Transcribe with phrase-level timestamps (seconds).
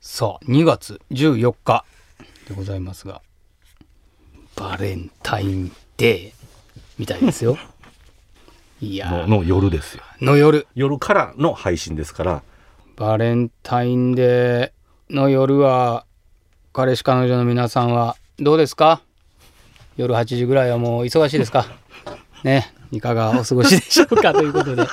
[0.00, 1.84] さあ、2月14日
[2.48, 3.20] でございますが、
[4.54, 6.32] バレンタインデー
[6.96, 7.58] みたいですよ。
[8.80, 9.26] いやー。
[9.26, 10.04] のの夜ですよ。
[10.20, 12.42] の夜、夜からの配信ですから、
[12.94, 16.06] バレンタインデーの夜は、
[16.72, 19.02] 彼氏彼女の皆さんはどうですか？
[19.96, 21.66] 夜8時ぐらいはもう忙しいですか？
[22.44, 24.32] ね、いかがお過ごしでしょうか？
[24.32, 24.86] ということで、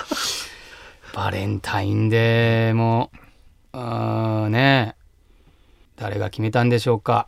[1.13, 3.11] バレンタインデーも、
[3.73, 4.95] うーんね、
[5.95, 7.27] 誰が決めたんでしょうか。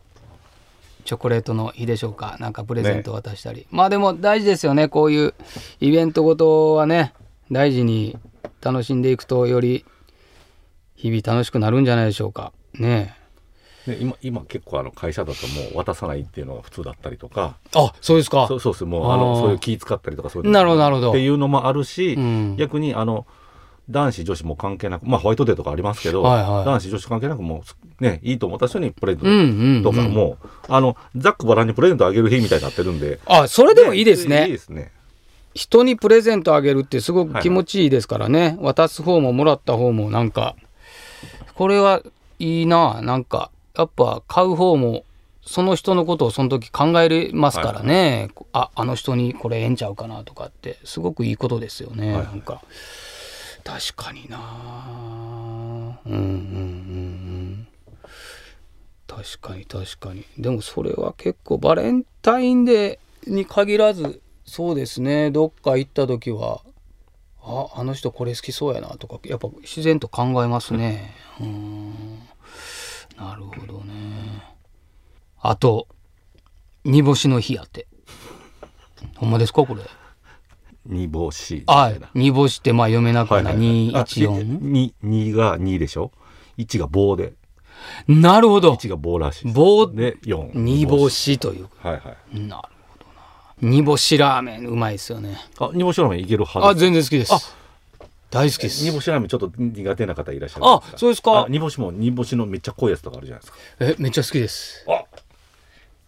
[1.04, 2.36] チョコレートの日でしょうか。
[2.40, 4.88] なんかプレゼントを渡したり、まあでも大事ですよね。
[4.88, 5.34] こういう
[5.80, 7.12] イベントごとはね
[7.50, 8.16] 大事に
[8.60, 9.84] 楽しんでいくとより
[10.96, 12.52] 日々楽しくなるんじゃないでしょうか。
[12.74, 13.16] ね。
[13.86, 18.46] ね、今今結構あの会社だともう渡さないっていうのが普通だったりとか、あそうですか。
[18.48, 18.84] そうそうです。
[18.84, 21.10] もうあのそういう気使ったりとかそういうなるほどなるほど。
[21.10, 22.56] っていうのもあるし、うん。
[22.56, 23.26] 逆にあの
[23.88, 26.64] 男子女子も関係なくまあホワイトデーとかありますけど、はいはい。
[26.64, 27.62] 男子女子関係なくも
[28.00, 29.80] うねいいと思った人にプレゼうんうん。
[29.80, 30.38] ントとかも、
[30.68, 33.20] あのざっくばらんにプレゼントあげる日みたいになってるんで。
[33.26, 34.46] あそれでもいいですね。
[34.46, 34.90] いいですね。
[35.54, 40.56] 人にプレゼントあげるってすごく気持ちいいですからね、渡す方ももらった方もなんか。
[41.54, 42.02] これは
[42.38, 43.00] いいな。
[43.02, 45.04] なんかやっぱ買う方も
[45.42, 52.24] その人のことをその時考えれますからね、ああの人にこれええんちゃうかなとかってすごくいいことですよね、はい。
[52.24, 52.60] なんか
[53.66, 55.98] 確かにな。
[56.06, 57.68] うんうんうん
[59.08, 60.24] 確かに確かに。
[60.38, 65.32] でもそれは結構バレンタインデーに限らずそうですね。
[65.32, 66.62] どっか行った時は
[67.42, 71.16] ああの人これ好きそうやなとかやっぱ自然と考えますね。
[71.40, 71.90] うん。
[73.16, 74.44] なるほどね。
[75.40, 75.88] あと
[76.84, 77.88] 煮干しの日やって。
[79.16, 79.82] ほんまですかこれ。
[80.86, 81.64] 煮干しみい
[82.00, 82.10] な。
[82.14, 86.12] 煮干しってまあ読めなくはないあ214に2が2でしょ
[86.58, 87.34] ？1が棒で。
[88.08, 88.72] なるほど。
[88.72, 91.68] 1が棒らしい棒で4煮干しという。
[91.82, 92.40] はいはい。
[92.40, 93.06] なるほど
[93.68, 93.70] な。
[93.70, 95.36] 煮干しラーメンうまいですよね。
[95.58, 97.56] あ煮干しラーメンいけるはずあ全然好きです。
[98.30, 98.84] 大好きです。
[98.84, 101.42] 煮干しラーメンちょっと苦手な方いらっしゃるんあそうですか？
[101.42, 103.58] あ煮干しも煮干しのめっちゃ濃いやつとかあるじゃないですか。
[103.80, 104.84] えめっちゃ好きです。
[104.88, 105.04] あ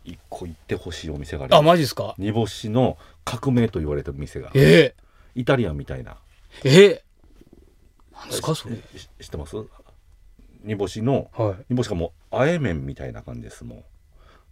[0.04, 1.60] 一個行ってほしいお店があります。
[1.60, 2.14] あマジですか？
[2.16, 2.96] 煮干しの
[3.28, 4.50] 革命と言われてる店が。
[4.54, 4.94] え
[5.34, 6.16] イタリアンみたいな。
[6.62, 7.04] ー、え。
[8.12, 8.76] ー、なんですかそれ。
[8.76, 9.56] し知ってます？
[10.62, 11.64] 煮干しのはい。
[11.70, 13.84] 煮干しがもうあえ麺みたいな感じですもう。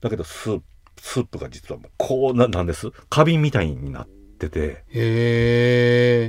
[0.01, 0.65] だけどスープ
[1.03, 2.91] スープが実はもうこうななんです？
[3.11, 4.61] 花瓶みたいになってて。
[4.61, 4.85] へ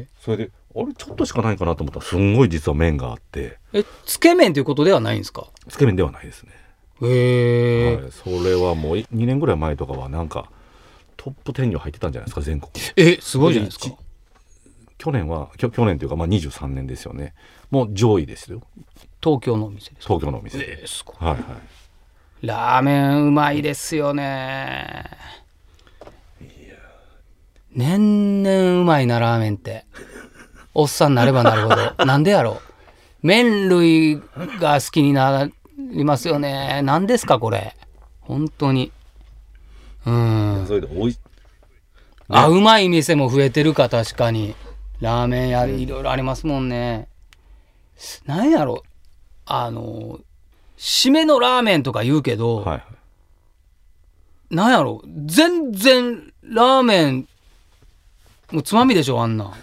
[0.02, 0.08] え。
[0.20, 3.60] それであれちょっとしかないかなと思ったらすんごい実は麺があって。
[3.74, 5.48] えつけ麺ということではないんですか？
[5.70, 6.52] つけ麺ではないですね。
[7.02, 10.50] へえ、はい、それはもう2年ぐらい前とかはなんか
[11.36, 12.72] トップ10には入ってたんじゃないですか全国。
[12.96, 13.96] えすごいじゃないですか。
[14.98, 17.34] 去年はきょ去年というかまあ23年ですよね。
[17.70, 18.62] もう上位ですよ。
[19.22, 20.14] 東京のお店ですか？
[20.16, 20.58] 東京のお店。
[20.58, 21.16] で、えーすごい。
[21.20, 21.44] はいはい。
[22.48, 25.06] ラーメンうまいですよね。
[27.76, 29.86] 年々うまいなラーメンって。
[30.74, 31.94] おっさんになればなるほど。
[32.06, 32.62] なんでやろ
[33.24, 33.28] う。
[33.28, 34.22] 麺類
[34.60, 36.82] が好きになりますよね。
[36.84, 37.76] 何ですかこれ。
[38.22, 38.92] 本当に
[40.08, 40.66] うん。
[40.68, 41.18] それでおい。
[42.30, 44.56] あうまい店も増えてるか確かに。
[45.02, 47.08] ラーメン屋いろいろありますもんね。
[48.26, 48.84] なんやろ。
[49.46, 50.20] あの
[50.78, 52.84] 締めのラーメンとか言うけど、はい
[54.50, 55.02] なんやろ。
[55.26, 57.28] 全然ラーメン
[58.52, 59.46] もうつまみでしょあんな。
[59.46, 59.54] ん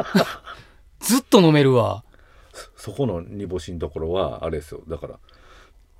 [1.00, 2.04] ずっと飲めるわ。
[2.76, 4.80] そこの煮干しのところはあれですよ。
[4.88, 5.18] だから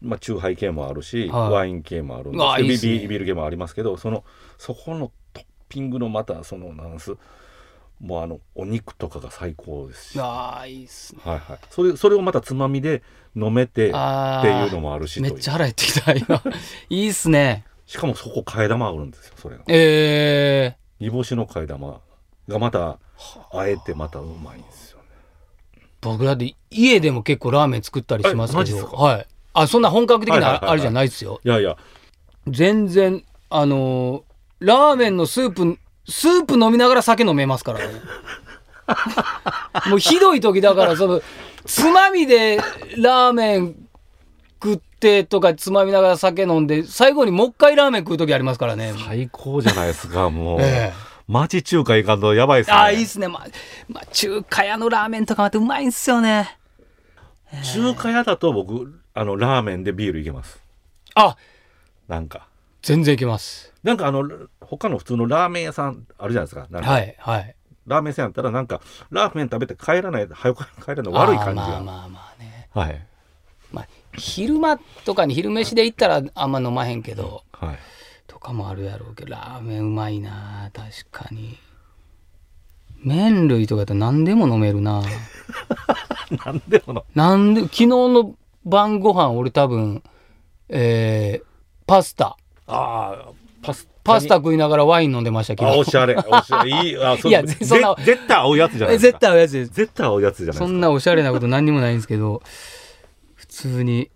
[0.03, 1.51] まあチューハイ系もあるし、はい。
[1.51, 2.93] ワイン系もあるんあいいっすね。
[2.95, 4.25] ビビビール系もありますけどその
[4.59, 7.17] そこのトッピングのまたそのなんす
[8.01, 11.23] もうあのお肉とかが最高ですし、はあーいいっすね。
[11.25, 11.41] いはい、
[11.71, 13.03] それそれをまたつまみで
[13.37, 15.33] 飲めてっていうのもあるしという。
[15.33, 16.43] めっちゃ腹減ってきた今。
[16.91, 17.65] いいっすね。
[17.87, 19.63] しかもそこ替え玉あるんですよそれが。
[19.69, 22.01] え煮干しの替え玉
[22.49, 22.99] がまた
[23.53, 23.69] あ。
[23.69, 25.05] えてまたうまいんですよね。
[25.77, 28.91] ー、僕だって家でも結構ラーメン作ったりしますけえマジっすか？
[28.91, 31.41] どはいあそんな本格的なあれじゃないですよ。
[31.45, 31.77] いやいや。
[32.49, 34.23] 全然あのー
[34.63, 37.87] ラーメンのスープスープ飲みながら酒飲めますからね。
[39.91, 41.21] もうひどい時だからその
[41.65, 42.59] つまみで
[42.97, 43.75] ラーメン
[44.63, 51.13] 食ってとかつまみながら酒飲んで最後にもう一回ラーメン食う時ありますからね、最高じゃないですかもう、ええ。
[51.29, 52.77] 町中華行かんとやばいっすね。
[52.77, 53.27] ああいいっすね。
[53.29, 53.47] まあ、
[53.89, 56.59] まあ、中華屋のラーメンとかまたうまいんすよね。
[57.75, 60.63] 中華屋だと僕あのラーメンでビールいけます。
[61.15, 61.37] あ
[62.09, 62.49] なんか。
[62.83, 63.73] 全然いけます。
[63.83, 64.29] なんかあの
[64.61, 66.67] 他の普通のラーメン屋さんあるじゃないですか。
[66.71, 67.55] なんか、はいはい。
[67.87, 68.81] ラーメン屋さんやったらなんか
[69.11, 72.69] ラーメン食べて帰らない早く帰らない悪い感じが、まあまあまあね。
[72.73, 73.07] はい。
[73.73, 77.79] まあ昼間とかに昼飯で行ったらあんま飲まへんけどはい。
[78.27, 81.59] とかもあるやろうけどラーメンうまいな確かに。
[83.05, 85.03] 麺類とかやったら何でも飲めるな。
[86.45, 90.03] なんでものなんで昨日の晩ご飯俺多分
[90.69, 91.47] えー
[91.87, 92.37] パスタ。
[92.67, 93.33] ああ
[93.63, 96.15] パスパスタ食いながらワイン飲んでましたけあおどしゃれ。
[96.17, 96.71] おしゃれ。
[96.71, 96.97] いい。
[97.05, 99.73] あそいやぜそんなぜ絶対合うやつじゃないです絶か対合うやつです。
[99.73, 100.65] 絶対合うやつじゃないですか。
[100.67, 102.43] そんなおしゃれなこと何にもないんですけど
[103.35, 104.11] 普通に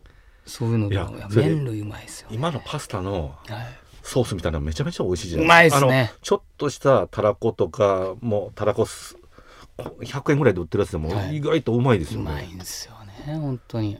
[0.46, 0.88] そういうの
[1.30, 3.66] 麺類うまいですよ、今のパスタのはい。
[4.02, 5.86] ソースみたいなのめちゃめちゃ美味しいじゃうまないいですか。
[5.86, 6.00] っすね。
[6.00, 9.16] あのちょっとしたたらことかもうたらこす
[9.78, 11.36] 100円ぐらいで売ってるやつでもはい。
[11.36, 12.94] 意外とうまいですうよね、まいんですよ
[13.28, 13.98] ね本当に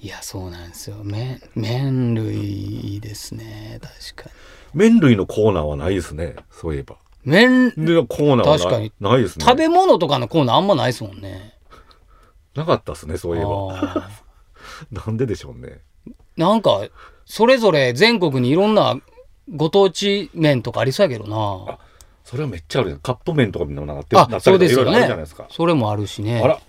[0.00, 0.96] いやそうなんですよ。
[1.02, 3.80] 麺麺類ですね。
[4.14, 4.36] 確かに。
[4.74, 6.36] 麺類のコーナーはないですね。
[6.50, 6.96] そういえば。
[7.24, 8.92] 麺でコーナーはな確かに。
[9.00, 9.44] ないですね。
[9.44, 11.58] 食べ物とかのコーナーあんまないですもんね。
[12.54, 13.50] なかったですねそういえば。
[13.70, 14.10] あ
[14.92, 15.80] なんででしょうね。
[16.06, 16.82] ーなんか
[17.24, 18.96] それぞれ全国にいろんな
[19.52, 21.78] ご当地麺とかありそうやけどな。
[22.24, 24.92] それはめっちゃあるじゃんカップ麺とかみんななってなあそうですよね。
[24.92, 25.46] ないですか。
[25.50, 26.40] それもあるしね。
[26.40, 26.60] あら。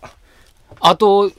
[0.79, 1.31] あと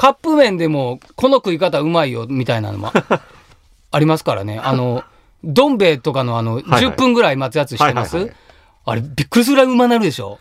[0.00, 2.90] カップ麺でもこの食い方うまいよみたいなのも
[3.92, 4.58] ありますからね。
[4.58, 5.04] あの
[5.44, 6.84] どん兵衛とかのあのはいはい。
[6.84, 8.40] 10分ぐらい待つやつしてます、はいはいはい。
[8.86, 10.38] あれびっくりするぐらいうまなるでしょ？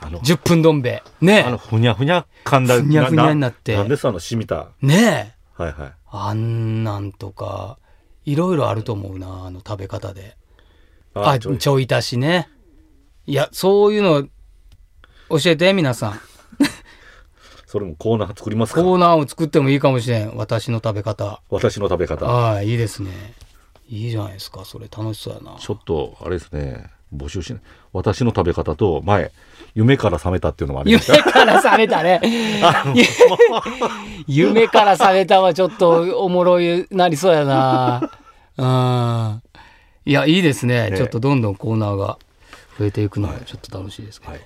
[0.00, 1.02] あの10分どん兵衛。
[1.20, 3.76] ねあのふにゃふにゃ感だふにゃふにゃになって。
[3.76, 4.70] なんですあの染みた？
[4.82, 5.62] えねえ。
[5.62, 5.92] はいはい。
[6.10, 7.78] あんなんとか
[8.24, 10.36] いろいろあると思うなあの食べ方で。
[11.14, 11.58] ああちょい。
[11.58, 12.48] ちょい足しね。
[13.26, 14.24] いやそういうの
[15.28, 16.20] 教えて皆さん
[17.72, 18.82] それもコーナー作りますか？
[18.82, 20.36] コーナーを作ってもいいかもしれん。
[20.36, 21.40] 私の食べ方。
[21.48, 22.26] 私の食べ方。
[22.28, 23.32] ああいいですね。
[23.88, 24.66] いいじゃないですか。
[24.66, 25.56] それ楽しそうやな。
[25.58, 26.90] ちょっとあれですね。
[27.16, 27.62] 募集しない。
[27.94, 29.32] 私の食べ方と前
[29.74, 32.20] 夢から覚めたっていうのもありま夢したから覚めたね。
[34.28, 38.10] 夢から覚めたはちょっとおもろいなりそうやな。
[38.58, 39.42] うん。
[40.04, 40.90] いやいいですね。
[40.90, 40.98] ね。
[40.98, 42.18] ちょっとどんどんコーナーが
[42.78, 44.42] 増えていくのがちょっと楽しいですけど、はい。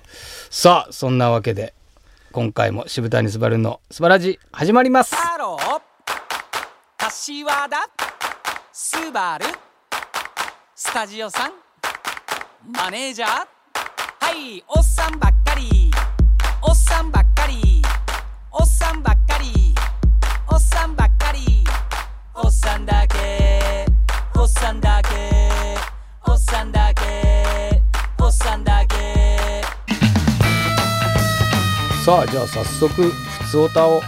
[0.49, 1.73] さあそんなわけで
[2.37, 5.15] 今回も渋谷すばるのスバラDee 始まります。
[5.15, 5.81] ハロー
[6.95, 7.77] 柏田
[8.71, 9.45] スバル
[10.75, 11.53] スタジオさん
[12.71, 13.29] マネージャー
[14.19, 15.89] はいおっさんばっかり
[16.61, 17.81] おっさんばっかり
[18.51, 19.73] おっさんばっかり
[20.47, 21.39] おっさんばっかり
[22.35, 23.83] おっさんだけ
[24.35, 25.09] おっさんだけ
[26.27, 26.86] おっさんだけ
[32.07, 33.99] さあじゃあ早速ふつおたを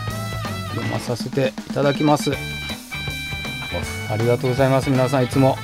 [0.69, 2.31] 読まさせていただきます。
[4.09, 4.89] ありがとうございます。
[4.89, 5.57] 皆さんいつも、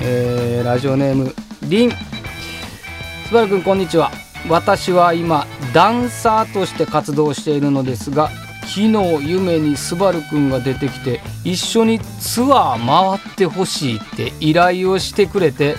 [0.00, 1.34] えーラジオネーム
[1.64, 4.10] りんすばるくんこんにちは。
[4.48, 8.30] 私は今ダンサーとして活動しているのですが
[8.62, 15.76] 昨日夢にスバルくんが出てきて一緒にツアー回ってほしいって依頼をしてくれて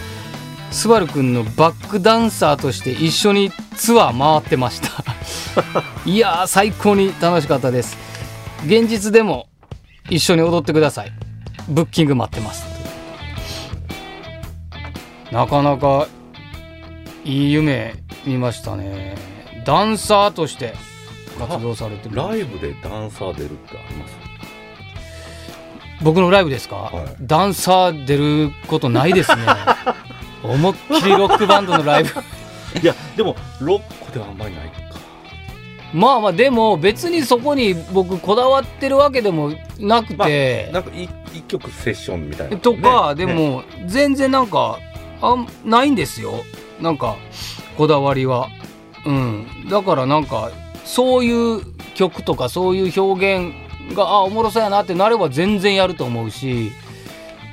[0.69, 5.02] スバルくんのバックダンサーとして一緒にツアー回ってました。
[6.05, 7.97] いやー最高に楽しかったです。
[8.65, 9.47] 現実でも
[10.09, 11.11] 一緒に踊ってください。
[11.69, 12.65] ブッキング待ってます。
[15.31, 16.07] なかなか
[17.25, 17.95] いい夢
[18.25, 19.15] 見ましたね。
[19.65, 20.75] ダンサーとして
[21.39, 22.15] 活動されてる。
[22.15, 24.13] ライブでダンサー出るってあります？
[26.01, 27.15] 僕のライブですか、はい。
[27.21, 29.43] ダンサー出ることないですね。
[30.43, 32.09] 思いっきりロックバンドのライブ。
[32.81, 34.67] いやでもロックではあんまりない。
[34.67, 34.82] か
[35.93, 43.49] まあまあでも別にそこに僕こだわってるわけでもなくて、なんか一一曲セッションみたいな、とか、でねね。
[43.49, 44.79] も全然なんか
[45.21, 46.43] あんないんですよ。
[46.81, 47.15] なんか
[47.77, 48.49] こだわりは。
[49.05, 49.67] うん。
[49.69, 50.51] だからなんか
[50.85, 51.61] そういう
[51.95, 53.53] 曲とかそういう表現
[53.95, 56.71] があおもろそうやなってなれば全然やると思うし。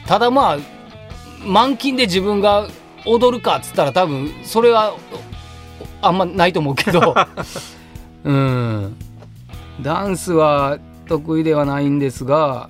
[0.07, 0.59] ただまあ
[1.45, 2.69] 満勤で自分が
[3.07, 4.95] 踊るかっつったら多分それは
[6.03, 7.15] あんまないと思うけど
[8.25, 8.97] うん。
[9.83, 12.69] ダンスは得意ではないんですが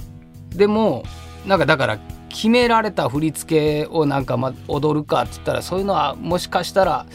[0.51, 1.05] でも
[1.47, 7.07] なんかだから決められた振り付けをなんかま踊るかっつったらそういうのはもしかしたら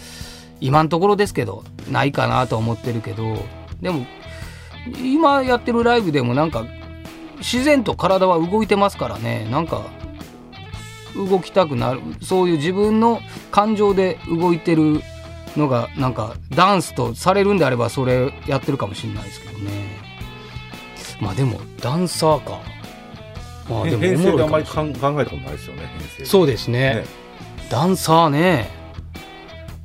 [0.59, 3.37] 今のところですけどないかなと思ってるけど
[3.81, 4.05] でも
[5.01, 6.65] 今やってるライブでもなんか
[7.37, 9.47] 自然と体は動いてますからね。
[9.51, 9.81] なんか
[11.15, 15.01] 動きたくなるそういう自分の感情で動いてる
[15.57, 19.71] のがなんかダンスとされるんであればそれやってるかもしれないですけどね。
[21.21, 22.59] まあでもダンサーか。
[23.69, 26.25] まあでも編成であんまり考えたことないですよね編成。
[26.25, 26.95] そうですね。
[26.95, 27.05] ね。
[27.69, 28.69] ダンサーね。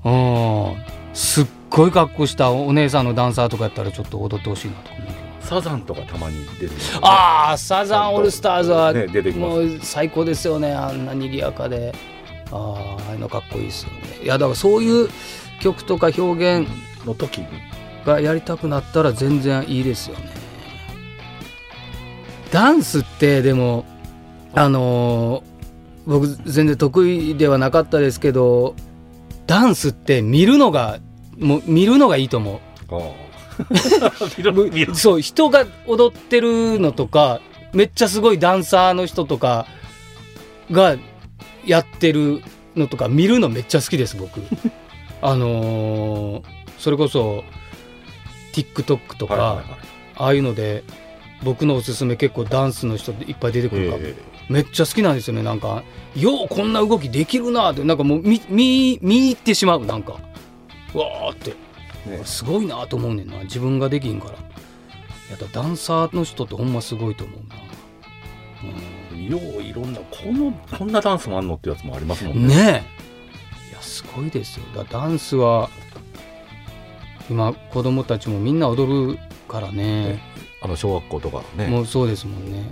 [0.05, 0.77] うん。
[1.15, 5.21] すっごい格好したお姉さんのダンサーとかやったらちょっと踊ってほしいなとか思うけど。
[5.41, 9.51] サザンとかたまに出てああサザンオールスターズはね出てきます。
[9.51, 11.93] もう最高ですよねあんな賑やかで。
[12.53, 13.99] あーああいうのかっこいいですよね。
[14.23, 15.09] いやだからそういう
[15.61, 16.69] 曲とか表現
[17.07, 17.47] の時に
[18.05, 20.31] がやりたくなったら全然いいですよね。
[22.51, 23.85] ダンスってでも
[24.55, 25.51] あのー
[26.07, 28.75] 僕全然得意ではなかったですけど
[29.47, 30.99] ダンスって見るのが
[31.39, 32.61] もう見るのがいいと思う。
[34.95, 37.41] そう人が踊ってるのとか
[37.73, 39.67] めっちゃすごいダンサーの人とか
[40.71, 40.97] が
[41.67, 42.43] やってる
[42.75, 44.41] のとか見るのめっちゃ好きです僕
[45.23, 46.45] あのー
[46.79, 47.45] それこそ
[48.55, 49.67] TikTok とか、はいはいはい。
[50.17, 50.83] ああいうので
[51.43, 54.15] 僕のおすすめ結構ダンスの人いっぱい出てくるから、え
[54.49, 55.85] めっちゃ好きなんですよねなんか
[56.17, 60.13] ようこんな動きできるなってなんかもう見見見入ってしまうなんか。
[60.95, 61.55] わーって。
[62.09, 62.25] えね。
[62.25, 63.39] すごいなと思うねんな。
[63.45, 64.33] 自分ができんから。
[64.33, 64.39] や
[65.37, 67.39] っぱダンサーの人ってほんますごいと思う
[69.17, 72.57] な、よういろんなこのこんなダンスもあんのってやつもありますもうんん、ね。
[72.57, 73.00] ねえ
[74.01, 74.65] すごいですよ。
[74.75, 75.69] だダンスは
[77.29, 80.21] 今子供たちもみんな踊るからね。
[80.63, 81.69] あの小学校とかね。
[81.69, 82.71] もうそうですもんね。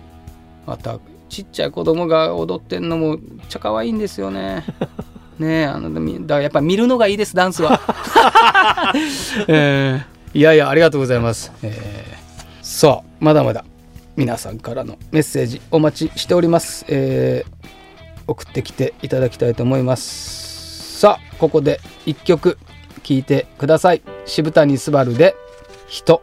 [0.66, 4.64] またちっちゃい子供が踊ってんのもめっちゃ可愛いんですよね。
[5.38, 7.80] ねえあのみだやっぱ見るのがいいですダンスは、
[9.46, 12.18] えーいやいやありがとうございます、えー
[12.60, 13.64] さあまだまだ
[14.16, 17.58] 皆さんからのメッセージお待ちしております、えー
[18.26, 20.47] 送ってきていただきたいと思います
[20.98, 22.58] さあここで一曲
[23.04, 24.02] 聴いてください。
[24.26, 25.36] 渋谷すばるで
[25.86, 26.20] 「人」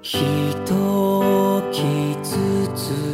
[0.00, 3.11] 人を傷つ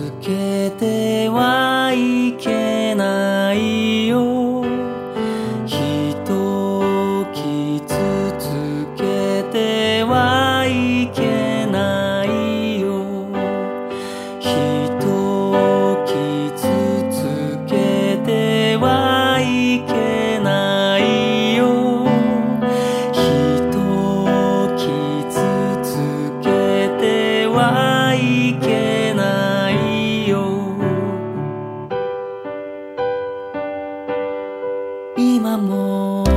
[35.20, 36.27] 今も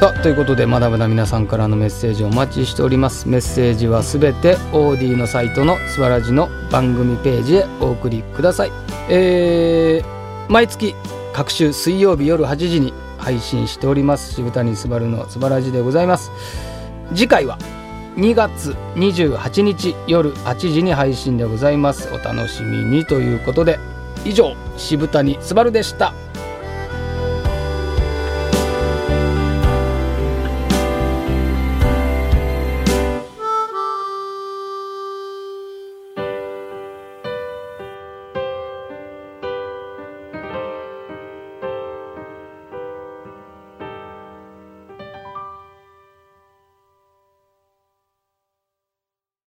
[0.00, 3.28] さあということでまだまだ皆さんからのメッセージをお待ちしております。
[3.28, 8.72] メッセージはすべて OD のサイトのすばらじの番組ページへお送りください。
[9.10, 10.94] えー、毎月
[11.34, 16.30] 各週水曜日夜8時に配信しております渋谷すばるのすばらじでございます。
[17.10, 17.58] 次回は
[18.16, 22.08] 2月28日夜8時に配信でございます。
[22.14, 23.78] お楽しみにということで
[24.24, 26.14] 以上渋谷すばるでした。